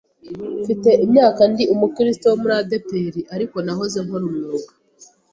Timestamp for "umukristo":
1.73-2.25